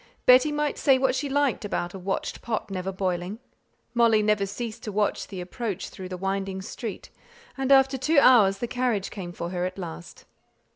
Betty 0.25 0.51
might 0.51 0.79
say 0.79 0.97
what 0.97 1.13
she 1.13 1.29
liked 1.29 1.63
about 1.63 1.93
a 1.93 1.99
watched 1.99 2.41
pot 2.41 2.71
never 2.71 2.91
boiling; 2.91 3.37
Molly 3.93 4.23
never 4.23 4.47
ceased 4.47 4.81
to 4.81 4.91
watch 4.91 5.27
the 5.27 5.39
approach 5.39 5.89
through 5.89 6.09
the 6.09 6.17
winding 6.17 6.63
street, 6.63 7.11
and 7.55 7.71
after 7.71 7.99
two 7.99 8.17
hours 8.17 8.57
the 8.57 8.67
carriage 8.67 9.11
came 9.11 9.31
for 9.31 9.49
her 9.51 9.63
at 9.63 9.77
last. 9.77 10.25